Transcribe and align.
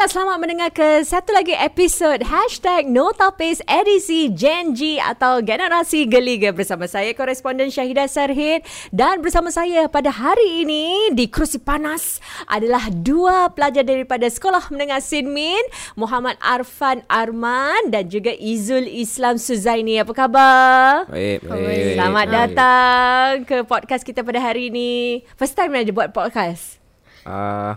Baiklah, 0.00 0.16
selamat 0.16 0.38
mendengar 0.40 0.70
ke 0.72 1.04
satu 1.04 1.28
lagi 1.36 1.52
episod 1.52 2.24
Hashtag 2.24 2.88
Notapis 2.88 3.60
edisi 3.68 4.32
Gen 4.32 4.72
G 4.72 4.96
atau 4.96 5.44
Generasi 5.44 6.08
Geliga 6.08 6.56
bersama 6.56 6.88
saya, 6.88 7.12
koresponden 7.12 7.68
Syahidah 7.68 8.08
Sarhid 8.08 8.64
dan 8.96 9.20
bersama 9.20 9.52
saya 9.52 9.92
pada 9.92 10.08
hari 10.08 10.64
ini 10.64 11.12
di 11.12 11.28
kerusi 11.28 11.60
panas 11.60 12.16
adalah 12.48 12.88
dua 12.88 13.52
pelajar 13.52 13.84
daripada 13.84 14.24
Sekolah 14.24 14.72
Menengah 14.72 15.04
Sinmin, 15.04 15.60
Muhammad 16.00 16.40
Arfan 16.40 17.04
Arman 17.04 17.92
dan 17.92 18.08
juga 18.08 18.32
Izul 18.32 18.88
Islam 18.88 19.36
Suzaini. 19.36 20.00
Apa 20.00 20.16
khabar? 20.16 21.12
Baik, 21.12 21.44
baik. 21.44 22.00
Selamat 22.00 22.24
baik. 22.24 22.36
datang 22.40 23.28
ke 23.44 23.56
podcast 23.68 24.00
kita 24.08 24.24
pada 24.24 24.40
hari 24.40 24.72
ini. 24.72 25.20
First 25.36 25.60
time 25.60 25.76
aja 25.76 25.92
buat 25.92 26.08
podcast. 26.16 26.80
Ah, 27.28 27.76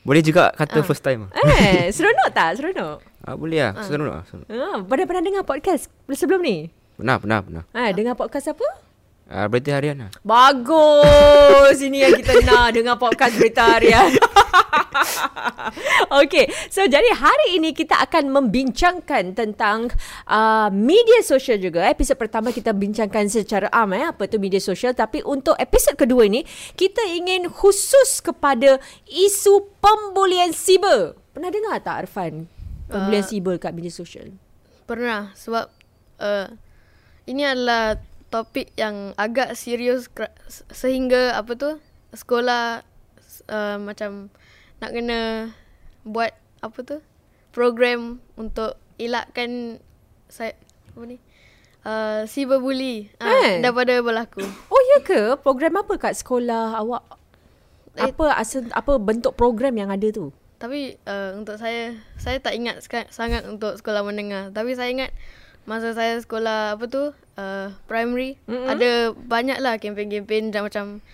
boleh 0.00 0.22
juga 0.24 0.50
kata 0.56 0.80
first 0.82 1.04
time. 1.04 1.28
Eh, 1.34 1.88
seronok 1.94 2.28
tak? 2.32 2.56
Seronok. 2.56 2.98
Ah, 3.20 3.36
boleh 3.36 3.60
lah. 3.60 3.72
Seronok 3.84 4.14
lah. 4.20 4.24
seronok. 4.26 4.48
Ah, 4.48 4.78
pernah 4.80 5.06
pernah 5.06 5.22
dengar 5.22 5.42
podcast 5.44 5.92
sebelum 6.08 6.40
ni? 6.40 6.72
Pernah, 6.96 7.16
pernah, 7.20 7.38
pernah. 7.40 7.62
Ah, 7.72 7.92
dengar 7.92 8.16
podcast 8.16 8.52
apa? 8.52 8.89
Ah, 9.30 9.46
berarti 9.46 9.70
harian 9.70 9.94
lah. 9.94 10.10
Bagus. 10.26 11.78
Ini 11.78 12.10
yang 12.10 12.18
kita 12.18 12.42
nak 12.42 12.74
dengar 12.74 12.98
podcast 12.98 13.38
berita 13.38 13.78
harian. 13.78 14.10
Okey, 16.18 16.50
so 16.66 16.82
jadi 16.82 17.14
hari 17.14 17.62
ini 17.62 17.70
kita 17.70 17.94
akan 18.02 18.26
membincangkan 18.26 19.38
tentang 19.38 19.86
uh, 20.26 20.66
media 20.74 21.22
sosial 21.22 21.62
juga. 21.62 21.86
Episod 21.86 22.18
pertama 22.18 22.50
kita 22.50 22.74
bincangkan 22.74 23.30
secara 23.30 23.70
am 23.70 23.94
eh 23.94 24.10
apa 24.10 24.26
tu 24.26 24.42
media 24.42 24.58
sosial 24.58 24.98
tapi 24.98 25.22
untuk 25.22 25.54
episod 25.62 25.94
kedua 25.94 26.26
ini 26.26 26.42
kita 26.74 27.06
ingin 27.06 27.46
khusus 27.46 28.18
kepada 28.18 28.82
isu 29.06 29.62
pembulian 29.78 30.50
siber. 30.50 31.14
Pernah 31.30 31.54
dengar 31.54 31.78
tak 31.78 32.10
Arfan? 32.10 32.50
Pembulian 32.90 33.22
Uh, 33.22 33.30
siber 33.30 33.54
kat 33.62 33.70
media 33.70 33.94
sosial. 33.94 34.34
Pernah 34.90 35.30
sebab 35.38 35.70
uh, 36.18 36.50
ini 37.30 37.46
adalah 37.46 38.09
topik 38.30 38.70
yang 38.78 39.12
agak 39.18 39.58
serius 39.58 40.06
sehingga 40.70 41.34
apa 41.34 41.52
tu 41.58 41.70
sekolah 42.14 42.86
uh, 43.50 43.76
macam 43.78 44.30
nak 44.78 44.90
kena 44.94 45.50
buat 46.06 46.32
apa 46.62 46.78
tu 46.82 46.96
program 47.50 48.22
untuk 48.38 48.78
elakkan 48.96 49.82
saya 50.30 50.54
apa 50.94 51.02
ni 51.06 51.18
uh, 51.84 52.22
cyberbully 52.24 53.10
Eh. 53.18 53.26
uh, 53.26 53.50
daripada 53.60 53.98
berlaku. 54.00 54.44
Oh 54.70 54.82
ya 54.96 54.98
ke? 55.02 55.20
Program 55.42 55.82
apa 55.82 55.94
kat 55.98 56.14
sekolah 56.20 56.78
awak? 56.78 57.04
Eh. 57.98 58.06
Apa 58.06 58.38
asal 58.38 58.70
apa 58.70 58.96
bentuk 59.02 59.34
program 59.34 59.74
yang 59.74 59.90
ada 59.90 60.08
tu? 60.14 60.30
Tapi 60.60 61.00
uh, 61.08 61.40
untuk 61.40 61.56
saya 61.56 61.96
saya 62.20 62.36
tak 62.38 62.52
ingat 62.54 62.84
sangat 63.10 63.42
untuk 63.48 63.74
sekolah 63.80 64.04
menengah. 64.04 64.52
Tapi 64.52 64.76
saya 64.76 64.92
ingat 64.92 65.10
masa 65.68 65.92
saya 65.92 66.16
sekolah 66.20 66.76
apa 66.78 66.84
tu 66.88 67.12
uh, 67.40 67.68
primary 67.84 68.36
mm-hmm. 68.48 68.68
ada 68.68 68.90
banyak 69.14 69.58
lah 69.60 69.76
kempen-kempen 69.76 70.52
dan 70.52 70.66
macam 70.66 71.04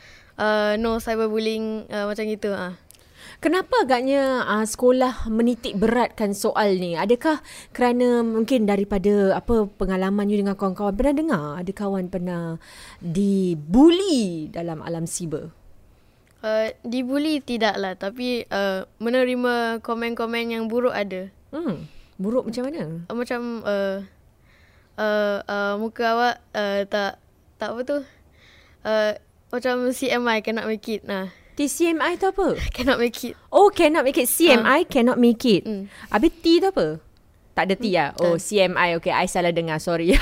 uh, 0.40 0.74
no 0.80 0.98
cyberbullying 1.02 1.86
uh, 1.90 2.06
macam 2.08 2.24
gitu 2.26 2.52
ah. 2.54 2.74
Kenapa 3.36 3.84
agaknya 3.84 4.48
uh, 4.48 4.64
sekolah 4.64 5.28
menitik 5.28 5.76
beratkan 5.76 6.32
soal 6.32 6.80
ni? 6.80 6.96
Adakah 6.96 7.44
kerana 7.76 8.24
mungkin 8.24 8.64
daripada 8.64 9.36
apa 9.36 9.68
pengalaman 9.76 10.32
you 10.32 10.40
dengan 10.40 10.56
kawan-kawan 10.56 10.96
pernah 10.96 11.14
dengar 11.14 11.44
ada 11.60 11.72
kawan 11.76 12.08
pernah 12.08 12.56
dibuli 13.04 14.48
dalam 14.48 14.80
alam 14.80 15.04
siber? 15.04 15.52
Uh, 16.40 16.72
dibuli 16.80 17.44
tidak 17.44 17.76
lah 17.76 17.92
tapi 17.92 18.48
uh, 18.48 18.88
menerima 19.04 19.84
komen-komen 19.84 20.56
yang 20.56 20.64
buruk 20.64 20.96
ada. 20.96 21.28
Hmm, 21.52 21.84
buruk 22.16 22.48
macam 22.48 22.72
mana? 22.72 23.04
Uh, 23.04 23.16
macam 23.16 23.40
uh, 23.68 23.96
uh, 24.96 25.40
uh, 25.44 25.72
muka 25.76 26.04
awak 26.12 26.34
uh, 26.52 26.80
tak 26.88 27.20
tak 27.56 27.68
apa 27.72 27.80
tu 27.84 27.98
uh, 28.84 29.12
macam 29.48 29.74
CMI 29.88 30.42
cannot 30.42 30.66
make 30.66 30.84
it. 30.90 31.06
Nah, 31.06 31.30
TCMI 31.56 32.20
tu 32.20 32.28
apa? 32.28 32.58
cannot 32.76 32.98
make 33.00 33.16
it. 33.24 33.32
Oh, 33.48 33.72
cannot 33.72 34.04
make 34.04 34.18
it. 34.18 34.28
CMI 34.28 34.84
cannot 34.84 35.16
make 35.16 35.40
it. 35.46 35.64
Hmm. 35.64 35.88
Habis 36.12 36.32
T 36.44 36.60
tu 36.60 36.68
apa? 36.68 37.00
Tak 37.56 37.72
ada 37.72 37.74
T 37.80 37.88
lah. 37.88 38.12
Oh, 38.20 38.36
tak. 38.36 38.44
CMI. 38.44 39.00
Okay, 39.00 39.16
I 39.16 39.24
salah 39.24 39.48
dengar. 39.48 39.80
Sorry. 39.80 40.12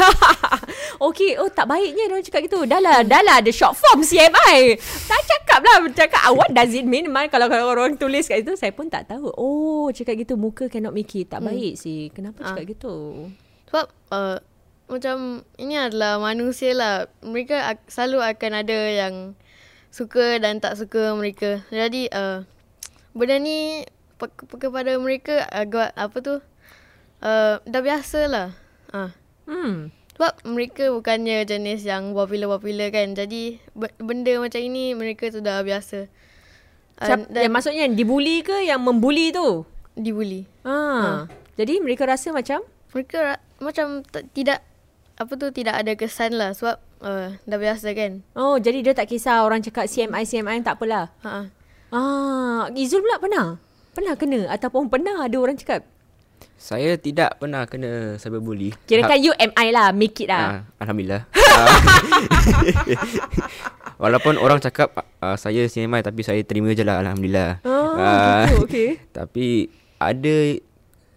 okay, 1.10 1.34
oh 1.34 1.50
tak 1.50 1.66
baiknya 1.66 2.06
dia 2.06 2.22
cakap 2.22 2.46
gitu. 2.46 2.62
Dah 2.62 2.78
lah, 2.78 3.02
dah 3.02 3.26
lah 3.26 3.42
ada 3.42 3.50
short 3.50 3.74
form 3.74 4.06
CMI. 4.06 4.78
Tak 4.78 5.20
cakap 5.26 5.58
lah. 5.66 5.76
Cakap 5.90 6.22
ah, 6.22 6.30
what 6.30 6.54
does 6.54 6.70
it 6.70 6.86
mean? 6.86 7.10
Man, 7.10 7.26
kalau, 7.26 7.50
kalau 7.50 7.74
orang 7.74 7.98
tulis 7.98 8.30
kat 8.30 8.46
itu, 8.46 8.54
saya 8.54 8.70
pun 8.70 8.86
tak 8.86 9.10
tahu. 9.10 9.34
Oh, 9.34 9.90
cakap 9.90 10.14
gitu. 10.14 10.38
Muka 10.38 10.70
cannot 10.70 10.94
make 10.94 11.10
it. 11.18 11.26
Tak 11.26 11.42
baik 11.42 11.74
sih. 11.74 12.14
Kenapa 12.14 12.38
Ah. 12.46 12.54
cakap 12.54 12.70
gitu? 12.70 13.26
Sebab 13.66 13.86
uh, 14.14 14.38
macam 14.86 15.46
ini 15.56 15.74
adalah 15.78 16.20
manusia 16.20 16.76
lah. 16.76 17.08
Mereka 17.24 17.80
selalu 17.88 18.20
akan 18.20 18.52
ada 18.64 18.78
yang 18.90 19.14
suka 19.94 20.42
dan 20.42 20.58
tak 20.58 20.76
suka 20.76 21.14
mereka. 21.14 21.62
Jadi 21.70 22.10
uh, 22.10 22.42
benda 23.14 23.38
ni 23.38 23.86
pe- 24.18 24.34
kepada 24.58 24.98
mereka 24.98 25.46
agak 25.48 25.94
apa 25.94 26.16
tu 26.18 26.34
uh, 27.22 27.54
dah 27.62 27.82
biasa 27.82 28.20
lah. 28.28 28.48
Uh. 28.90 29.10
Hmm. 29.46 29.94
Sebab 30.14 30.46
mereka 30.46 30.94
bukannya 30.94 31.42
jenis 31.42 31.82
yang 31.82 32.14
popular-popular 32.14 32.94
kan. 32.94 33.18
Jadi 33.18 33.58
be- 33.74 33.96
benda 33.98 34.38
macam 34.38 34.60
ini 34.62 34.94
mereka 34.94 35.30
sudah 35.30 35.62
biasa. 35.62 36.06
Uh, 37.02 37.06
Siap, 37.10 37.34
yang 37.34 37.50
maksudnya 37.50 37.90
dibuli 37.90 38.46
ke 38.46 38.62
yang 38.62 38.78
membuli 38.82 39.34
tu? 39.34 39.66
dibuli. 39.94 40.42
Ah. 40.66 41.30
Jadi 41.54 41.78
mereka 41.78 42.02
rasa 42.02 42.34
macam? 42.34 42.66
Mereka 42.90 43.16
ra- 43.22 43.42
macam 43.62 44.02
t- 44.02 44.26
tidak 44.34 44.58
apa 45.14 45.32
tu 45.38 45.47
tidak 45.54 45.78
ada 45.78 45.92
kesan 45.94 46.34
lah 46.34 46.50
sebab 46.50 46.76
uh, 47.02 47.38
dah 47.47 47.58
biasa 47.58 47.94
kan. 47.94 48.26
Oh, 48.34 48.58
jadi 48.58 48.82
dia 48.82 48.94
tak 48.98 49.06
kisah 49.06 49.47
orang 49.47 49.62
cakap 49.62 49.86
CMI, 49.86 50.26
CMI 50.26 50.66
tak 50.66 50.75
apalah. 50.80 51.14
Ha. 51.22 51.47
Ah, 51.94 52.66
Izul 52.75 53.06
pula 53.06 53.22
pernah? 53.22 53.47
Pernah 53.94 54.14
kena 54.19 54.50
ataupun 54.50 54.91
pernah 54.91 55.22
ada 55.22 55.36
orang 55.38 55.54
cakap? 55.54 55.86
Saya 56.58 56.98
tidak 56.98 57.38
pernah 57.38 57.62
kena 57.70 58.19
cyberbully. 58.19 58.75
Kirakan 58.91 59.19
you 59.22 59.30
MI 59.38 59.69
lah, 59.70 59.94
make 59.94 60.19
it 60.19 60.26
lah. 60.26 60.66
Ah, 60.66 60.82
Alhamdulillah. 60.82 61.22
Ah. 61.31 61.66
Walaupun 64.02 64.34
orang 64.42 64.58
cakap 64.58 64.98
uh, 65.22 65.38
saya 65.38 65.70
CMI 65.70 66.02
tapi 66.02 66.26
saya 66.26 66.42
terima 66.42 66.75
je 66.75 66.82
lah 66.82 66.98
Alhamdulillah. 66.98 67.62
Oh, 67.62 67.94
gitu, 67.94 68.66
okay. 68.66 68.91
Tapi 69.14 69.70
ada 70.02 70.58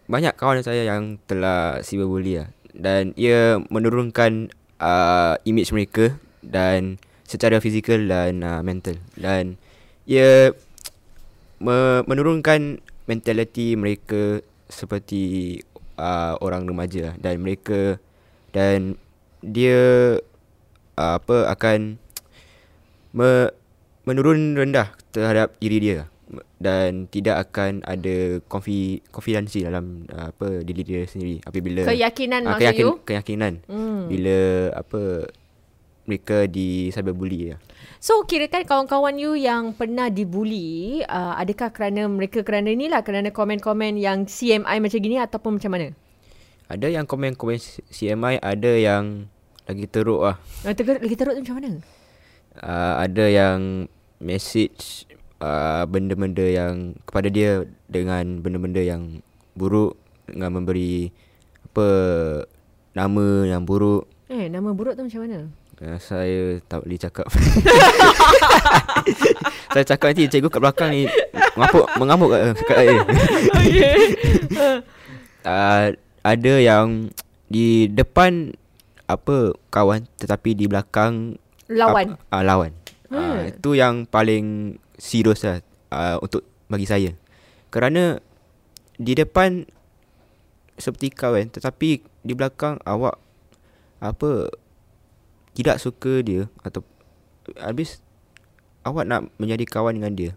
banyak 0.08 0.34
kawan 0.38 0.62
saya 0.64 0.86
yang 0.86 1.18
telah 1.26 1.82
cyberbully 1.82 2.40
lah. 2.40 2.48
Dan 2.78 3.18
ia 3.18 3.58
menurunkan 3.74 4.54
uh, 4.78 5.34
image 5.50 5.74
mereka 5.74 6.14
dan 6.46 7.02
secara 7.26 7.58
fizikal 7.58 7.98
dan 8.06 8.46
uh, 8.46 8.62
mental. 8.62 9.02
Dan 9.18 9.58
ia 10.06 10.54
me- 11.58 12.04
menurunkan 12.06 12.80
mentaliti 13.10 13.74
mereka 13.74 14.46
seperti 14.70 15.58
uh, 15.98 16.38
orang 16.44 16.68
remaja 16.68 17.12
lah. 17.12 17.16
dan 17.18 17.42
mereka 17.42 17.98
dan 18.54 19.00
dia 19.42 20.18
uh, 20.98 21.14
apa 21.18 21.50
akan 21.54 21.98
me, 23.16 23.52
menurun 24.04 24.56
rendah 24.56 24.94
terhadap 25.12 25.56
diri 25.60 25.78
dia 25.80 26.12
dan 26.58 27.06
tidak 27.14 27.50
akan 27.50 27.86
ada 27.86 28.42
konfi 28.50 29.06
konfidensi 29.14 29.62
dalam 29.62 30.10
uh, 30.10 30.34
apa 30.34 30.66
diri 30.66 30.82
dia 30.82 31.06
sendiri 31.06 31.38
apabila 31.46 31.86
Keyakinan 31.86 32.50
ah, 32.50 32.58
maksud 32.58 32.78
you? 32.82 32.92
keyakinan 33.06 33.62
Hmm. 33.70 34.10
bila 34.10 34.74
apa 34.74 35.30
mereka 36.08 36.48
di 36.48 36.88
cyberbully 36.90 37.52
ya. 37.52 37.56
So, 38.00 38.24
kirakan 38.24 38.64
kawan-kawan 38.64 39.20
you 39.20 39.36
yang 39.36 39.76
pernah 39.76 40.08
dibuli, 40.08 41.04
uh, 41.04 41.36
adakah 41.36 41.76
kerana 41.76 42.08
mereka 42.08 42.48
kerana 42.48 42.72
inilah, 42.72 43.04
kerana 43.04 43.28
komen-komen 43.28 44.00
yang 44.00 44.24
CMI 44.24 44.80
macam 44.80 45.00
gini 45.04 45.20
ataupun 45.20 45.60
macam 45.60 45.72
mana? 45.76 45.92
Ada 46.72 46.88
yang 46.88 47.04
komen-komen 47.04 47.60
CMI, 47.92 48.40
ada 48.40 48.72
yang 48.80 49.28
lagi 49.68 49.86
teruk 49.92 50.24
lah. 50.24 50.40
Uh, 50.64 50.72
ter- 50.72 51.04
lagi 51.04 51.16
teruk 51.20 51.36
tu 51.36 51.42
macam 51.44 51.56
mana? 51.60 51.70
Uh, 52.58 52.94
ada 53.04 53.26
yang 53.28 53.60
message 54.24 55.07
uh, 55.42 55.84
benda-benda 55.90 56.46
yang 56.46 56.98
kepada 57.06 57.28
dia 57.30 57.66
dengan 57.90 58.42
benda-benda 58.42 58.82
yang 58.82 59.22
buruk 59.58 59.98
dengan 60.30 60.62
memberi 60.62 61.10
apa 61.74 61.88
nama 62.94 63.26
yang 63.46 63.64
buruk. 63.64 64.10
Eh, 64.28 64.50
nama 64.50 64.74
buruk 64.74 64.98
tu 64.98 65.06
macam 65.06 65.22
mana? 65.24 65.40
Uh, 65.78 65.98
saya 66.02 66.58
tak 66.66 66.82
boleh 66.82 66.98
cakap. 66.98 67.30
saya 69.74 69.86
cakap 69.86 70.08
nanti 70.10 70.26
cikgu 70.26 70.50
kat 70.50 70.62
belakang 70.62 70.90
ni 70.90 71.06
mengamuk 71.54 71.86
mengamuk 72.02 72.28
kat, 72.34 72.42
kat 72.66 72.78
saya. 72.82 72.96
Okay. 73.68 74.00
uh, 75.46 75.86
ada 76.26 76.54
yang 76.58 77.14
di 77.48 77.86
depan 77.88 78.58
apa 79.08 79.54
kawan 79.72 80.04
tetapi 80.20 80.58
di 80.58 80.66
belakang 80.66 81.38
Lawan. 81.70 82.18
ap- 82.18 82.26
uh, 82.34 82.44
lawan. 82.44 82.72
Hmm. 83.08 83.22
Uh, 83.22 83.42
itu 83.54 83.78
yang 83.78 84.04
paling 84.10 84.76
serius 84.98 85.46
lah 85.46 85.62
uh, 85.94 86.18
untuk 86.20 86.44
bagi 86.68 86.90
saya. 86.90 87.14
Kerana 87.72 88.20
di 88.98 89.14
depan 89.14 89.64
seperti 90.78 91.14
kawan 91.14 91.50
tetapi 91.54 92.02
di 92.26 92.34
belakang 92.34 92.78
awak 92.86 93.18
apa 93.98 94.50
tidak 95.58 95.82
suka 95.82 96.22
dia 96.22 96.46
atau 96.62 96.86
habis 97.58 98.02
awak 98.86 99.10
nak 99.10 99.30
menjadi 99.42 99.66
kawan 99.66 99.98
dengan 99.98 100.14
dia. 100.14 100.32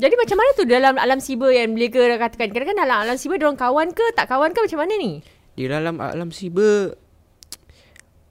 Jadi 0.00 0.14
macam 0.16 0.36
mana 0.40 0.50
tu 0.56 0.64
dalam 0.64 0.94
alam 0.96 1.20
siber 1.20 1.52
yang 1.52 1.76
mereka 1.76 2.00
katakan? 2.16 2.48
Kadang-kadang 2.52 2.88
dalam 2.88 2.98
alam 3.04 3.16
siber 3.20 3.36
diorang 3.36 3.60
kawan 3.60 3.92
ke 3.92 4.04
tak 4.16 4.28
kawan 4.28 4.50
ke 4.56 4.60
macam 4.64 4.80
mana 4.84 4.94
ni? 4.96 5.12
Di 5.52 5.68
dalam 5.68 6.00
alam 6.00 6.32
siber 6.32 6.96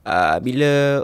uh, 0.06 0.36
bila 0.42 1.02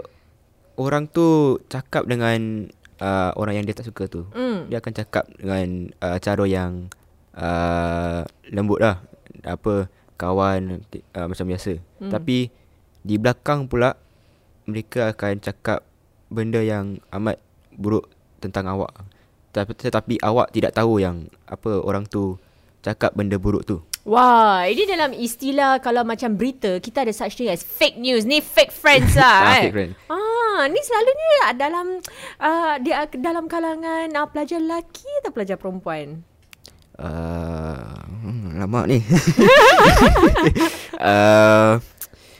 orang 0.79 1.07
tu 1.11 1.59
cakap 1.67 2.07
dengan 2.07 2.71
uh, 3.01 3.31
orang 3.35 3.59
yang 3.59 3.65
dia 3.65 3.75
tak 3.75 3.87
suka 3.87 4.05
tu, 4.05 4.27
Hmm. 4.35 4.67
dia 4.69 4.79
akan 4.79 4.93
cakap 4.93 5.25
dengan 5.39 5.91
uh, 6.03 6.17
cara 6.19 6.43
yang 6.45 6.87
uh, 7.35 8.23
lembut 8.51 8.79
lah. 8.79 9.01
Apa 9.43 9.87
kawan 10.19 10.83
uh, 11.15 11.27
macam 11.27 11.45
biasa. 11.47 11.79
Hmm. 12.03 12.11
Tapi 12.11 12.51
di 13.01 13.15
belakang 13.15 13.71
pula 13.71 13.95
mereka 14.67 15.15
akan 15.15 15.39
cakap 15.39 15.81
benda 16.29 16.61
yang 16.61 16.99
amat 17.15 17.39
buruk 17.73 18.11
tentang 18.43 18.67
awak. 18.69 18.91
Tapi 19.49 19.73
tetapi 19.73 20.21
awak 20.21 20.53
tidak 20.53 20.77
tahu 20.77 21.01
yang 21.01 21.25
apa 21.49 21.81
orang 21.81 22.05
tu 22.05 22.37
cakap 22.85 23.15
benda 23.17 23.39
buruk 23.39 23.65
tu. 23.65 23.81
Wah, 24.09 24.65
ini 24.65 24.89
dalam 24.89 25.13
istilah 25.13 25.77
kalau 25.85 26.01
macam 26.01 26.33
berita, 26.33 26.81
kita 26.81 27.05
ada 27.05 27.13
such 27.13 27.37
thing 27.37 27.45
as 27.45 27.61
fake 27.61 28.01
news. 28.01 28.25
Ni 28.25 28.41
fake 28.41 28.73
friends 28.73 29.13
lah. 29.13 29.37
Ah, 29.45 29.53
eh. 29.61 29.69
fake 29.69 29.77
friend. 29.77 29.91
Ah, 30.09 30.65
ni 30.65 30.81
selalunya 30.81 31.29
dalam 31.53 31.87
uh, 32.41 32.73
dia 32.81 33.05
dalam 33.21 33.45
kalangan 33.45 34.09
uh, 34.09 34.25
pelajar 34.25 34.57
lelaki 34.57 35.05
atau 35.21 35.29
pelajar 35.29 35.61
perempuan? 35.61 36.25
Uh, 36.97 38.01
hmm, 38.25 38.57
lama 38.57 38.89
ni. 38.89 38.97
uh, 40.97 41.77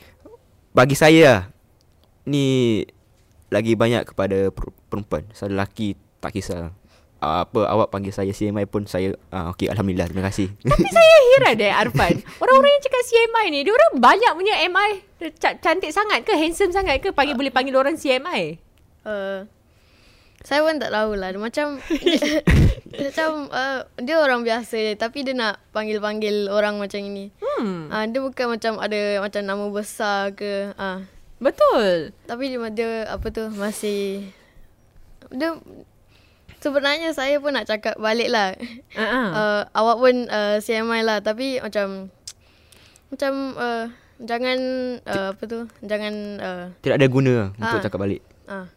bagi 0.77 0.97
saya 0.97 1.21
lah, 1.21 1.41
ni 2.25 2.81
lagi 3.53 3.77
banyak 3.77 4.09
kepada 4.09 4.49
per- 4.49 4.73
perempuan. 4.89 5.29
Saya 5.37 5.53
lelaki 5.53 5.93
tak 6.17 6.33
kisah. 6.33 6.73
Uh, 7.19 7.43
apa 7.43 7.67
awak 7.67 7.91
panggil 7.91 8.15
saya 8.15 8.31
CMI 8.31 8.63
pun 8.63 8.87
saya 8.87 9.11
uh, 9.35 9.51
okey 9.51 9.67
alhamdulillah 9.67 10.07
terima 10.07 10.31
kasih. 10.31 10.55
Tapi 10.63 10.87
saya 10.95 11.15
heran 11.35 11.53
deh 11.59 11.67
Arfan. 11.67 12.15
Orang-orang 12.39 12.71
yang 12.79 12.83
cakap 12.87 13.03
CMI 13.03 13.45
ni, 13.51 13.59
dia 13.67 13.73
orang 13.75 13.91
banyak 13.99 14.31
punya 14.39 14.55
MI. 14.71 14.91
Cantik 15.35 15.91
sangat 15.91 16.23
ke, 16.23 16.31
handsome 16.31 16.71
sangat 16.71 17.03
ke 17.03 17.11
panggil 17.11 17.35
boleh 17.35 17.51
panggil 17.51 17.75
orang 17.75 17.99
CMI? 17.99 18.55
Uh, 19.03 19.43
saya 20.47 20.63
pun 20.63 20.79
tak 20.79 20.95
tahu 20.95 21.19
lah. 21.19 21.35
Dia 21.35 21.41
Macam 21.43 21.67
macam 23.03 23.29
uh, 23.51 23.79
dia 23.99 24.15
orang 24.17 24.41
biasa 24.47 24.75
je 24.79 24.93
tapi 24.95 25.27
dia 25.27 25.35
nak 25.35 25.59
panggil-panggil 25.75 26.47
orang 26.47 26.79
macam 26.79 27.03
ini. 27.03 27.35
Hmm, 27.43 27.91
uh, 27.91 28.05
dia 28.07 28.19
bukan 28.23 28.55
macam 28.55 28.79
ada 28.79 29.19
macam 29.19 29.41
nama 29.43 29.65
besar 29.67 30.31
ke. 30.31 30.71
Ah 30.79 30.83
uh, 30.83 30.99
betul. 31.43 32.15
tapi 32.27 32.51
dia, 32.51 32.59
dia 32.71 32.91
apa 33.11 33.27
tu 33.31 33.47
masih 33.55 34.31
dia 35.29 35.59
sebenarnya 36.59 37.09
saya 37.11 37.39
pun 37.39 37.51
nak 37.51 37.65
cakap 37.65 37.95
balik 37.97 38.29
lah. 38.29 38.55
Uh-uh. 38.93 39.27
Uh, 39.31 39.61
awak 39.73 39.97
pun 39.97 40.15
uh, 40.27 40.57
CMI 40.59 41.01
lah 41.01 41.17
tapi 41.19 41.59
macam 41.59 42.11
macam 43.09 43.31
uh, 43.55 43.85
jangan 44.19 44.57
uh, 45.03 45.33
apa 45.33 45.43
tu 45.43 45.59
jangan 45.81 46.13
uh, 46.37 46.63
Tidak 46.79 46.95
ada 46.99 47.07
guna 47.07 47.31
lah 47.31 47.49
untuk 47.55 47.79
Ah. 47.79 47.83
cakap 47.83 47.99
balik. 47.99 48.21
ah 48.45 48.67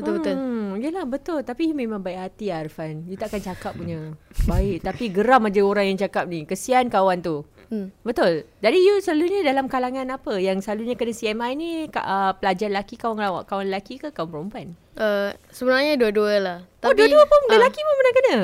betul 0.00 0.16
betul. 0.16 0.32
Hmm, 0.32 0.70
yelah 0.80 1.04
betul. 1.04 1.44
Tapi 1.44 1.76
memang 1.76 2.00
baik 2.00 2.18
hati 2.18 2.48
Arfan. 2.48 3.04
You 3.04 3.20
takkan 3.20 3.44
cakap 3.44 3.76
punya. 3.76 4.16
Baik. 4.48 4.80
Tapi 4.80 5.12
geram 5.12 5.44
aja 5.44 5.60
orang 5.60 5.92
yang 5.92 6.00
cakap 6.00 6.24
ni. 6.24 6.48
Kesian 6.48 6.88
kawan 6.88 7.20
tu. 7.20 7.44
Hmm. 7.70 7.94
Betul. 8.02 8.50
Jadi 8.58 8.78
you 8.82 8.98
selalunya 8.98 9.46
dalam 9.46 9.70
kalangan 9.70 10.10
apa? 10.10 10.42
Yang 10.42 10.66
selalunya 10.66 10.98
kena 10.98 11.14
CMI 11.14 11.52
ni 11.54 11.70
uh, 11.86 12.34
pelajar 12.34 12.66
lelaki 12.66 12.98
kawan 12.98 13.22
awak 13.22 13.46
kawan 13.46 13.70
lelaki 13.70 14.02
ke 14.02 14.10
kawan 14.10 14.50
perempuan? 14.50 14.68
Uh, 14.98 15.30
sebenarnya 15.54 15.94
dua-dua 15.94 16.34
lah. 16.42 16.58
oh, 16.82 16.90
dua-dua 16.90 17.22
pun 17.30 17.40
ah, 17.46 17.50
lelaki 17.54 17.78
pun 17.78 17.94
pernah 17.94 18.14
kena? 18.18 18.38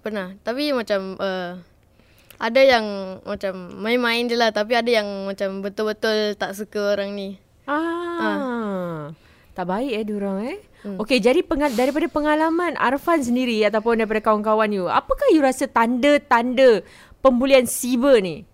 Pernah. 0.00 0.26
Tapi 0.40 0.72
macam 0.72 1.00
uh, 1.20 1.60
ada 2.40 2.60
yang 2.64 2.86
macam 3.28 3.52
main-main 3.76 4.24
je 4.24 4.40
lah 4.40 4.50
tapi 4.50 4.72
ada 4.72 4.88
yang 4.88 5.28
macam 5.28 5.60
betul-betul 5.60 6.32
tak 6.40 6.56
suka 6.56 6.96
orang 6.96 7.12
ni. 7.12 7.36
Ah. 7.68 9.12
Tak 9.52 9.68
baik 9.68 9.92
eh 10.00 10.04
diorang 10.08 10.38
eh. 10.48 10.58
Hmm. 10.82 10.96
Okey, 10.98 11.20
jadi 11.20 11.44
pengal- 11.44 11.76
daripada 11.76 12.08
pengalaman 12.08 12.74
Arfan 12.80 13.22
sendiri 13.22 13.62
ataupun 13.68 14.00
daripada 14.00 14.18
kawan-kawan 14.24 14.72
you, 14.72 14.88
apakah 14.88 15.28
you 15.30 15.44
rasa 15.44 15.68
tanda-tanda 15.68 16.82
pembulian 17.22 17.68
siber 17.68 18.18
ni? 18.18 18.48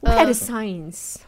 What 0.00 0.16
Uh, 0.16 0.20
are 0.24 0.28
the 0.32 0.36
signs? 0.36 1.20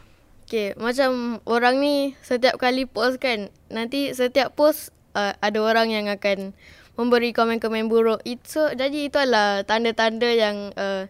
Okay, 0.43 0.73
macam 0.77 1.41
orang 1.49 1.81
ni 1.81 2.13
setiap 2.21 2.61
kali 2.61 2.85
post 2.85 3.17
kan, 3.17 3.49
nanti 3.73 4.13
setiap 4.13 4.53
post 4.53 4.93
uh, 5.17 5.33
ada 5.41 5.59
orang 5.61 5.89
yang 5.89 6.05
akan 6.09 6.53
memberi 6.93 7.33
komen-komen 7.33 7.89
buruk. 7.89 8.21
Itu 8.25 8.69
jadi 8.73 9.09
itu 9.09 9.17
adalah 9.17 9.65
tanda-tanda 9.65 10.29
yang 10.29 10.73
uh, 10.77 11.09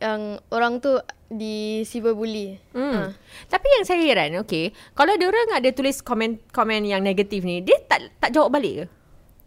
yang 0.00 0.40
orang 0.52 0.80
tu 0.80 1.00
di 1.32 1.82
cyberbully. 1.88 2.60
Hmm. 2.76 3.12
Tapi 3.48 3.66
yang 3.76 3.84
saya 3.88 4.00
heran, 4.04 4.36
okay, 4.40 4.76
kalau 4.92 5.16
ada 5.16 5.24
orang 5.26 5.56
ada 5.56 5.68
tulis 5.72 6.00
komen-komen 6.04 6.86
yang 6.86 7.00
negatif 7.00 7.44
ni, 7.44 7.64
dia 7.64 7.76
tak 7.88 8.08
tak 8.20 8.30
jawab 8.36 8.52
balik 8.52 8.84
ke? 8.84 8.86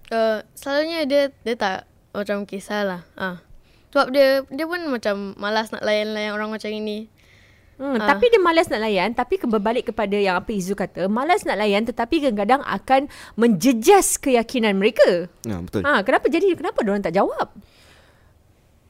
Uh, 0.09 0.41
selalunya 0.57 1.05
dia 1.05 1.21
dia 1.45 1.55
tak 1.57 1.85
macam 2.13 2.45
kisahlah. 2.49 3.05
Ah. 3.13 3.41
Sebab 3.93 4.09
dia 4.13 4.41
dia 4.49 4.65
pun 4.65 4.81
macam 4.89 5.37
malas 5.37 5.69
nak 5.69 5.85
layan-layan 5.85 6.33
orang 6.33 6.49
macam 6.49 6.69
ini. 6.69 7.09
Hmm, 7.79 7.95
Ah. 7.95 8.11
Tapi 8.11 8.27
dia 8.27 8.37
malas 8.37 8.67
nak 8.67 8.83
layan 8.83 9.09
Tapi 9.09 9.39
berbalik 9.39 9.87
kepada 9.87 10.11
yang 10.13 10.35
apa 10.35 10.51
Izu 10.51 10.75
kata 10.75 11.07
Malas 11.07 11.47
nak 11.47 11.55
layan 11.55 11.81
Tetapi 11.81 12.19
kadang-kadang 12.19 12.59
akan 12.59 13.07
Menjejas 13.33 14.19
keyakinan 14.19 14.75
mereka 14.75 15.31
Ha, 15.47 15.55
betul. 15.57 15.81
ha, 15.81 16.03
Kenapa 16.03 16.27
jadi 16.27 16.53
Kenapa 16.53 16.83
orang 16.83 16.99
tak 16.99 17.15
jawab 17.15 17.47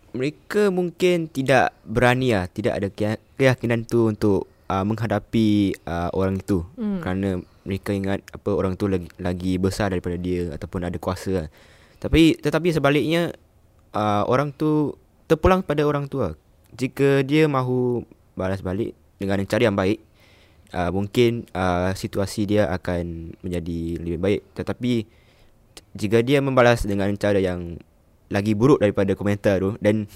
Mereka 0.09 0.73
mungkin 0.73 1.29
tidak 1.29 1.69
berani 1.85 2.33
lah, 2.33 2.49
tidak 2.49 2.73
ada 2.73 2.87
keya- 2.89 3.21
keyakinan 3.37 3.85
tu 3.85 4.09
untuk 4.09 4.49
uh, 4.65 4.81
menghadapi 4.81 5.49
uh, 5.85 6.09
orang 6.11 6.41
itu. 6.41 6.65
Hmm. 6.73 6.97
Kerana 6.97 7.29
mereka 7.61 7.93
ingat 7.93 8.25
apa 8.27 8.49
orang 8.49 8.73
tu 8.73 8.89
lagi 8.89 9.05
lagi 9.15 9.61
besar 9.61 9.93
daripada 9.93 10.17
dia 10.17 10.49
ataupun 10.51 10.81
ada 10.81 10.97
kuasa 10.97 11.45
lah. 11.45 11.47
Tapi 11.99 12.33
tetapi 12.35 12.73
sebaliknya 12.73 13.37
uh, 13.93 14.25
orang 14.25 14.49
tu 14.49 14.97
terpulang 15.25 15.61
pada 15.61 15.85
orang 15.85 16.09
tua. 16.09 16.33
Jika 16.71 17.21
dia 17.21 17.45
mahu 17.45 18.01
balas 18.39 18.63
balik 18.63 18.95
dengan 19.19 19.43
cara 19.43 19.67
yang 19.67 19.75
baik, 19.75 19.99
uh, 20.71 20.89
mungkin 20.95 21.43
uh, 21.51 21.91
situasi 21.91 22.47
dia 22.47 22.71
akan 22.71 23.35
menjadi 23.43 23.99
lebih 23.99 24.19
baik. 24.23 24.41
Tetapi 24.55 24.93
jika 25.99 26.23
dia 26.23 26.39
membalas 26.39 26.87
dengan 26.87 27.11
cara 27.19 27.43
yang 27.43 27.75
lagi 28.29 28.53
buruk 28.53 28.79
daripada 28.79 29.11
komentar 29.17 29.59
tu 29.59 29.75
dan 29.81 30.07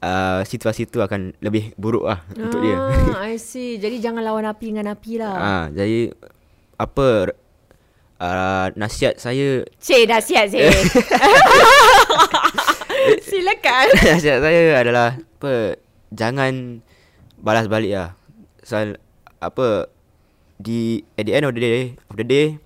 uh, 0.00 0.40
situasi 0.46 0.86
tu 0.88 1.02
akan 1.02 1.36
lebih 1.42 1.74
buruk 1.76 2.06
lah 2.08 2.22
ah. 2.24 2.40
untuk 2.40 2.60
dia. 2.62 2.76
I 3.30 3.36
see 3.36 3.76
Jadi 3.76 4.00
jangan 4.00 4.22
lawan 4.24 4.46
api 4.46 4.66
dengan 4.72 4.94
api 4.94 5.18
lah 5.18 5.34
Ah, 5.36 5.64
jadi 5.68 6.14
apa 6.80 7.36
uh, 8.22 8.66
nasihat 8.78 9.20
saya 9.20 9.66
Cik 9.82 10.08
nasihat 10.08 10.46
Cik 10.48 10.64
Silakan 13.28 13.86
nasihat 14.00 14.38
saya 14.40 14.62
adalah 14.80 15.08
apa 15.18 15.76
jangan 16.12 16.84
balas 17.40 17.66
balik 17.66 17.92
lah. 17.92 18.10
Sal 18.60 19.00
apa 19.40 19.88
di 20.60 21.00
at 21.16 21.24
the 21.24 21.32
end 21.32 21.48
of 21.48 21.56
the 21.56 21.60
day 21.60 21.96
of 22.12 22.14
the 22.20 22.26
day 22.28 22.60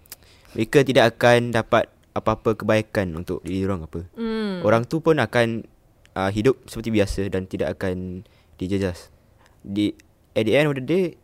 mereka 0.54 0.82
tidak 0.82 1.14
akan 1.14 1.54
dapat 1.54 1.86
apa-apa 2.14 2.54
kebaikan 2.54 3.14
untuk 3.14 3.42
diri 3.42 3.66
orang 3.66 3.86
apa. 3.86 4.06
hmm. 4.14 4.62
Orang 4.62 4.86
tu 4.86 5.02
pun 5.02 5.18
akan 5.18 5.66
uh, 6.14 6.30
hidup 6.30 6.58
seperti 6.70 6.94
biasa 6.94 7.26
dan 7.30 7.46
tidak 7.50 7.74
akan 7.78 8.22
dijejas. 8.58 9.10
Di 9.66 9.94
at 10.34 10.46
the 10.46 10.54
end 10.54 10.70
of 10.70 10.78
the 10.78 10.84
day 10.84 11.18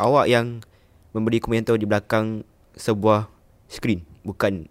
awak 0.00 0.28
yang 0.28 0.64
memberi 1.12 1.44
komentar 1.44 1.76
di 1.76 1.84
belakang 1.84 2.44
sebuah 2.72 3.28
skrin 3.68 4.04
bukan 4.24 4.68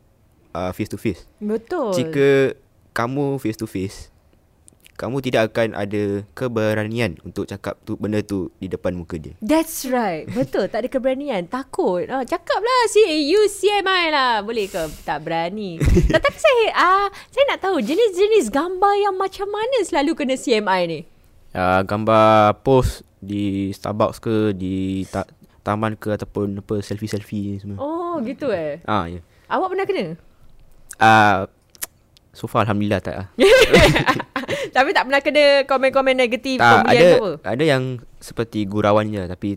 uh, 0.57 0.73
face 0.73 0.89
to 0.89 0.97
face. 0.97 1.29
Betul 1.37 1.93
Jika 1.93 2.57
kamu 2.97 3.37
face 3.37 3.57
to 3.57 3.69
face 3.69 4.09
kamu 4.99 5.23
tidak 5.23 5.55
akan 5.55 5.79
ada 5.79 6.27
keberanian 6.35 7.15
untuk 7.23 7.47
cakap 7.47 7.79
tu 7.87 7.95
benda 7.95 8.19
tu 8.19 8.51
di 8.59 8.67
depan 8.67 8.91
muka 8.91 9.15
dia. 9.15 9.31
That's 9.39 9.87
right. 9.87 10.27
Betul 10.27 10.67
Tak 10.67 10.83
ada 10.83 10.89
keberanian. 10.91 11.47
Takut. 11.47 12.03
Ah, 12.11 12.27
Cakap 12.27 12.59
lah 12.59 12.81
si 12.91 12.99
You 13.31 13.47
CMI 13.47 14.11
lah. 14.11 14.43
Boleh 14.43 14.67
ke? 14.67 14.91
Tak 15.07 15.23
berani. 15.23 15.79
Tetapi 16.11 16.35
saya 16.35 16.65
ah 16.75 17.07
Saya 17.31 17.43
nak 17.47 17.63
tahu 17.63 17.79
Jenis-jenis 17.79 18.51
gambar 18.51 18.93
Yang 18.99 19.15
macam 19.15 19.47
mana 19.47 19.77
Selalu 19.87 20.11
kena 20.19 20.35
CMI 20.35 20.81
ni? 20.83 20.99
Uh, 21.55 21.79
gambar 21.87 22.59
post 22.59 23.07
di 23.23 23.71
Starbucks 23.71 24.19
ke 24.19 24.51
di 24.51 25.07
ta- 25.07 25.27
taman 25.63 25.95
ke 25.95 26.11
ataupun 26.11 26.59
apa 26.59 26.83
selfie-selfie 26.83 27.55
ni 27.55 27.57
semua. 27.57 27.77
Oh 27.79 28.19
gitu 28.21 28.51
eh? 28.51 28.83
Ah 28.83 29.07
ya. 29.07 29.23
Awak 29.47 29.67
pernah 29.71 29.85
kena? 29.87 30.05
Ah 30.99 31.47
so 32.29 32.45
far 32.45 32.63
alhamdulillah 32.63 33.01
tak 33.01 33.15
ah. 33.17 33.27
Tapi 34.75 34.89
tak 34.91 35.03
pernah 35.07 35.21
kena 35.21 35.45
komen-komen 35.63 36.15
negatif 36.15 36.57
tak 36.57 36.83
pembelian 36.83 37.01
ada 37.01 37.17
apa? 37.17 37.31
ada 37.47 37.63
yang 37.63 37.83
seperti 38.19 38.67
gurauan 38.67 39.07
je 39.09 39.23
tapi 39.25 39.49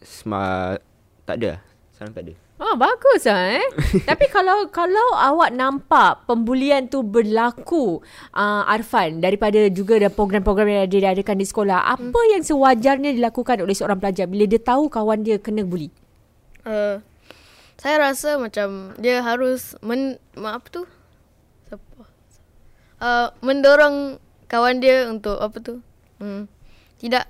smart 0.00 0.78
tak 1.24 1.40
ada. 1.40 1.52
Sekarang 1.92 2.12
tak 2.12 2.24
ada. 2.28 2.34
Oh 2.54 2.78
bagus 2.78 3.26
lah 3.26 3.58
eh. 3.58 3.66
Tapi 4.08 4.30
kalau 4.30 4.70
kalau 4.70 5.18
awak 5.18 5.50
nampak 5.50 6.22
pembulian 6.24 6.86
tu 6.86 7.02
berlaku 7.02 7.98
uh, 8.30 8.62
Arfan 8.70 9.18
daripada 9.18 9.66
juga 9.68 9.98
ada 9.98 10.06
program-program 10.06 10.70
yang 10.70 10.86
dia 10.86 11.10
adakan 11.10 11.34
di 11.34 11.46
sekolah, 11.46 11.82
apa 11.82 12.14
Hmm. 12.14 12.30
yang 12.30 12.42
sewajarnya 12.46 13.10
dilakukan 13.10 13.58
oleh 13.58 13.74
seorang 13.74 13.98
pelajar 13.98 14.30
bila 14.30 14.46
dia 14.46 14.62
tahu 14.62 14.86
kawan 14.86 15.26
dia 15.26 15.42
kena 15.42 15.66
buli? 15.66 15.90
Uh, 16.62 17.02
saya 17.74 17.98
rasa 18.00 18.38
macam 18.38 18.94
dia 19.02 19.18
harus 19.18 19.74
men 19.82 20.16
apa 20.38 20.64
tu? 20.70 20.86
Uh, 23.04 23.28
mendorong 23.44 24.16
kawan 24.48 24.80
dia 24.80 25.04
untuk 25.12 25.36
apa 25.36 25.60
tu? 25.60 25.84
Hmm, 26.16 26.48
tidak 26.96 27.28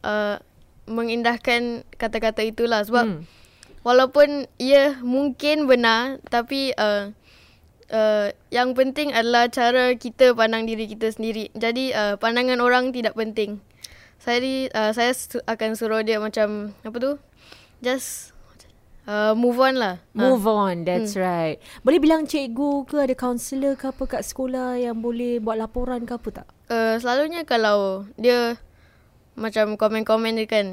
uh, 0.00 0.40
mengindahkan 0.88 1.84
kata-kata 1.96 2.40
itulah 2.44 2.80
sebab 2.84 3.04
Hmm. 3.04 3.20
walaupun 3.84 4.48
ia 4.56 4.96
mungkin 5.04 5.68
benar 5.68 6.20
tapi 6.28 6.72
uh, 6.76 7.12
uh, 7.92 8.28
yang 8.48 8.72
penting 8.76 9.12
adalah 9.12 9.48
cara 9.48 9.92
kita 9.96 10.32
pandang 10.32 10.68
diri 10.68 10.88
kita 10.88 11.12
sendiri. 11.12 11.48
Jadi 11.56 11.92
uh, 11.92 12.16
pandangan 12.20 12.60
orang 12.60 12.92
tidak 12.92 13.16
penting. 13.16 13.60
Saya 14.20 14.40
uh, 14.72 14.92
saya 14.92 15.12
akan 15.44 15.76
suruh 15.76 16.00
dia 16.00 16.20
macam 16.20 16.72
apa 16.84 16.96
tu? 16.96 17.12
Just 17.84 18.33
uh, 19.08 19.32
move 19.36 19.58
on 19.60 19.74
lah. 19.76 19.96
Move 20.12 20.44
on, 20.48 20.84
that's 20.84 21.16
hmm. 21.16 21.24
right. 21.24 21.56
Boleh 21.84 22.00
bilang 22.00 22.28
cikgu 22.28 22.88
ke 22.88 22.96
ada 23.00 23.14
kaunselor 23.16 23.76
ke 23.76 23.92
apa 23.92 24.04
kat 24.08 24.22
sekolah 24.24 24.80
yang 24.80 25.00
boleh 25.00 25.40
buat 25.40 25.56
laporan 25.56 26.04
ke 26.04 26.12
apa 26.16 26.28
tak? 26.42 26.46
Uh, 26.68 26.96
selalunya 27.00 27.44
kalau 27.44 28.08
dia 28.16 28.56
macam 29.36 29.76
komen-komen 29.76 30.38
dia 30.40 30.46
kan. 30.48 30.66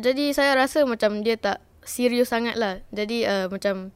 Jadi 0.00 0.32
saya 0.32 0.56
rasa 0.56 0.88
macam 0.88 1.20
dia 1.20 1.36
tak 1.36 1.60
serius 1.84 2.32
sangat 2.32 2.56
lah. 2.56 2.80
Jadi 2.92 3.24
uh, 3.24 3.46
macam 3.52 3.92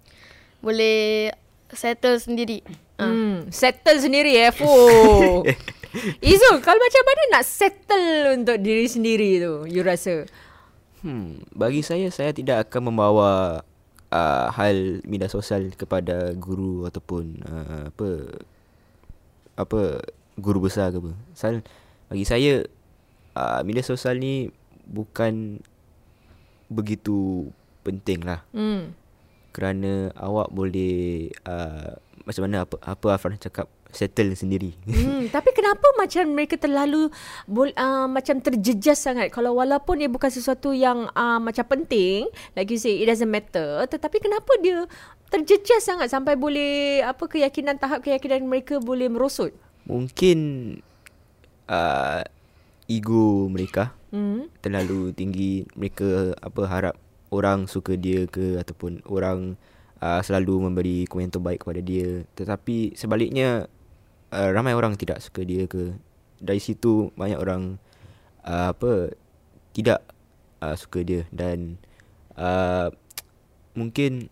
boleh 0.64 1.32
settle 1.72 2.20
sendiri. 2.20 2.64
Uh. 2.96 3.04
Hmm, 3.04 3.36
settle 3.52 4.00
sendiri 4.00 4.38
eh. 4.38 4.52
Fuh. 4.52 5.44
Izul, 6.18 6.58
kalau 6.58 6.80
macam 6.82 7.02
mana 7.06 7.22
nak 7.38 7.44
settle 7.46 8.34
untuk 8.34 8.58
diri 8.58 8.90
sendiri 8.90 9.38
tu, 9.38 9.62
you 9.70 9.78
rasa? 9.86 10.26
Hmm, 11.06 11.38
bagi 11.54 11.86
saya 11.86 12.10
saya 12.10 12.34
tidak 12.34 12.66
akan 12.66 12.90
membawa 12.90 13.62
uh, 14.14 14.46
hal 14.54 15.02
media 15.02 15.26
sosial 15.26 15.74
kepada 15.74 16.30
guru 16.38 16.86
ataupun 16.86 17.42
uh, 17.42 17.90
apa 17.90 18.08
apa 19.58 19.80
guru 20.38 20.62
besar 20.62 20.94
ke 20.94 21.02
apa. 21.02 21.12
Sal 21.34 21.66
bagi 22.06 22.22
saya 22.22 22.62
uh, 23.34 23.60
media 23.66 23.82
sosial 23.82 24.22
ni 24.22 24.54
bukan 24.86 25.58
begitu 26.70 27.48
penting 27.84 28.24
lah 28.24 28.40
Hmm. 28.56 28.96
kerana 29.52 30.10
awak 30.16 30.50
boleh 30.50 31.28
uh, 31.44 31.94
macam 32.24 32.42
mana 32.48 32.64
apa 32.64 32.76
apa 32.80 33.06
Afran 33.14 33.36
cakap 33.36 33.68
settle 33.92 34.32
sendiri. 34.34 34.72
Hmm, 34.86 35.28
tapi 35.34 35.52
kenapa 35.52 35.84
macam 35.98 36.24
mereka 36.32 36.56
terlalu 36.56 37.08
uh, 37.48 38.06
macam 38.08 38.40
terjejas 38.40 39.04
sangat? 39.04 39.30
Kalau 39.30 39.58
walaupun 39.58 40.02
ia 40.02 40.10
bukan 40.10 40.30
sesuatu 40.30 40.72
yang 40.72 41.10
uh, 41.12 41.38
macam 41.38 41.64
penting 41.66 42.26
like 42.58 42.68
you 42.70 42.80
say 42.80 42.98
it 43.00 43.06
doesn't 43.06 43.30
matter 43.30 43.86
tetapi 43.86 44.18
kenapa 44.18 44.50
dia 44.60 44.88
terjejas 45.34 45.82
sangat 45.82 46.10
sampai 46.10 46.38
boleh 46.38 47.02
apa 47.02 47.26
keyakinan 47.26 47.74
tahap 47.74 48.06
keyakinan 48.06 48.46
mereka 48.46 48.78
boleh 48.78 49.10
merosot? 49.10 49.50
Mungkin 49.84 50.38
uh, 51.68 52.22
ego 52.88 53.48
mereka 53.48 53.92
hmm. 54.14 54.62
terlalu 54.62 55.10
tinggi. 55.16 55.66
Mereka 55.74 56.38
apa 56.38 56.62
harap 56.70 56.94
orang 57.34 57.66
suka 57.66 57.98
dia 57.98 58.30
ke 58.30 58.62
ataupun 58.62 59.02
orang 59.10 59.58
uh, 59.98 60.20
selalu 60.22 60.70
memberi 60.70 60.96
komentar 61.10 61.42
baik 61.42 61.66
kepada 61.66 61.80
dia. 61.82 62.22
Tetapi 62.38 62.94
sebaliknya 62.94 63.66
uh, 64.34 64.50
ramai 64.50 64.74
orang 64.74 64.98
tidak 64.98 65.22
suka 65.22 65.46
dia 65.46 65.70
ke? 65.70 65.94
Dari 66.42 66.58
situ 66.58 67.14
banyak 67.14 67.38
orang 67.38 67.78
uh, 68.42 68.74
apa 68.74 69.14
tidak 69.70 70.02
uh, 70.58 70.74
suka 70.74 71.06
dia 71.06 71.22
dan 71.30 71.78
uh, 72.34 72.90
mungkin 73.78 74.28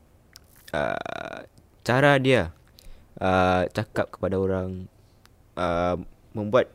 uh, 0.74 1.46
cara 1.86 2.18
dia 2.18 2.50
uh, 3.22 3.64
cakap 3.70 4.10
kepada 4.12 4.36
orang 4.38 4.90
uh, 5.56 5.96
membuat 6.34 6.70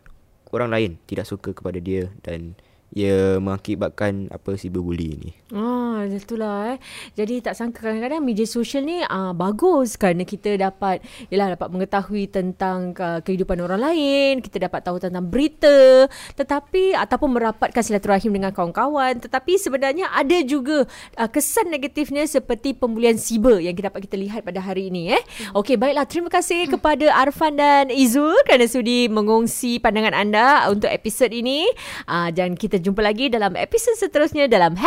orang 0.52 0.72
lain 0.72 0.92
tidak 1.06 1.28
suka 1.28 1.52
kepada 1.52 1.78
dia 1.78 2.10
dan 2.24 2.56
ia 2.96 3.36
mengakibatkan 3.44 4.32
apa 4.32 4.56
cyberbully 4.56 5.20
ni. 5.20 5.32
Ah, 5.52 6.04
itulah 6.08 6.76
eh. 6.76 6.78
Jadi 7.16 7.40
tak 7.44 7.56
sangka 7.56 7.88
kadang-kadang 7.88 8.24
media 8.24 8.48
sosial 8.48 8.84
ni 8.84 9.00
ah 9.04 9.32
bagus 9.32 9.96
kerana 9.96 10.24
kita 10.28 10.56
dapat 10.60 11.04
yalah 11.32 11.56
dapat 11.56 11.68
mengetahui 11.72 12.32
tentang 12.32 12.96
uh, 13.00 13.20
kehidupan 13.24 13.60
orang 13.60 13.80
lain, 13.80 14.34
kita 14.44 14.68
dapat 14.68 14.84
tahu 14.84 15.00
tentang 15.00 15.24
berita, 15.28 16.08
tetapi 16.36 16.96
ataupun 16.96 17.36
merapatkan 17.36 17.84
silaturahim 17.84 18.36
dengan 18.40 18.52
kawan-kawan, 18.52 19.20
tetapi 19.20 19.60
sebenarnya 19.60 20.12
ada 20.12 20.38
juga 20.44 20.88
uh, 21.20 21.30
kesan 21.32 21.72
negatifnya 21.72 22.24
seperti 22.28 22.76
pembulian 22.76 23.20
siber 23.20 23.60
yang 23.60 23.76
kita 23.76 23.92
dapat 23.92 24.08
kita 24.08 24.16
lihat 24.20 24.42
pada 24.44 24.60
hari 24.64 24.92
ini 24.92 25.16
eh. 25.16 25.24
Okey, 25.56 25.76
baiklah 25.80 26.08
terima 26.08 26.28
kasih 26.32 26.68
kepada 26.72 27.12
Arfan 27.12 27.56
dan 27.56 27.88
Izul 27.92 28.36
kerana 28.44 28.68
sudi 28.68 29.08
mengongsi 29.08 29.80
pandangan 29.80 30.16
anda 30.16 30.68
untuk 30.72 30.92
episod 30.92 31.32
ini. 31.32 31.68
Uh, 32.08 32.30
dan 32.32 32.54
kita 32.78 32.94
jumpa 32.94 33.02
lagi 33.02 33.26
dalam 33.34 33.58
episod 33.58 33.98
seterusnya 33.98 34.46
dalam 34.46 34.78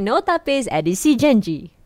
Notapis 0.00 0.64
edisi 0.72 1.12
Janji. 1.12 1.83